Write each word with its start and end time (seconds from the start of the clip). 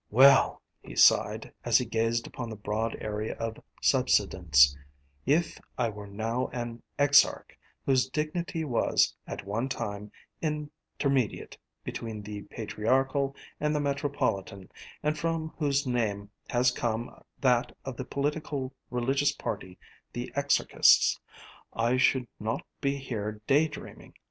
"Well," 0.09 0.63
he 0.81 0.95
sighed, 0.95 1.53
as 1.63 1.77
he 1.77 1.85
gazed 1.85 2.25
upon 2.25 2.49
the 2.49 2.55
broad 2.55 2.97
area 2.99 3.35
of 3.35 3.61
subsidence, 3.83 4.75
"if 5.27 5.59
I 5.77 5.89
were 5.89 6.07
now 6.07 6.47
an 6.47 6.81
exarch, 6.97 7.55
whose 7.85 8.09
dignity 8.09 8.65
was, 8.65 9.15
at 9.27 9.45
one 9.45 9.69
time, 9.69 10.11
intermediate 10.41 11.55
between 11.83 12.23
the 12.23 12.41
Patriarchal 12.41 13.35
and 13.59 13.75
the 13.75 13.79
Metropolitan 13.79 14.71
and 15.03 15.19
from 15.19 15.49
whose 15.59 15.85
name 15.85 16.31
has 16.49 16.71
come 16.71 17.23
that 17.39 17.71
of 17.85 17.95
the 17.95 18.03
politico 18.05 18.73
religious 18.89 19.33
party, 19.33 19.77
the 20.13 20.33
Exarchists, 20.35 21.19
I 21.73 21.97
should 21.97 22.27
not 22.39 22.65
be 22.79 22.97
here 22.97 23.39
day 23.45 23.67
dreaming. 23.67 24.15